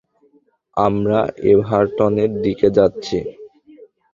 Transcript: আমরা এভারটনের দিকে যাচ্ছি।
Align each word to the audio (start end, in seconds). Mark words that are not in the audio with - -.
আমরা 0.77 1.19
এভারটনের 1.51 2.31
দিকে 2.43 2.67
যাচ্ছি। 2.77 3.17